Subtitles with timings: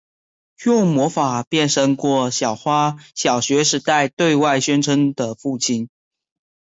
[0.63, 5.89] 用魔法变身过小花小学时代对外宣称的父亲。